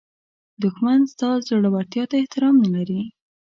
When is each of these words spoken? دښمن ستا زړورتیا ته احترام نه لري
دښمن 0.61 0.99
ستا 1.11 1.29
زړورتیا 1.47 2.03
ته 2.09 2.15
احترام 2.21 2.55
نه 2.63 2.69
لري 2.75 3.01